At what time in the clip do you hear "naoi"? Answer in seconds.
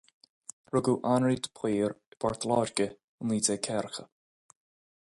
3.29-3.45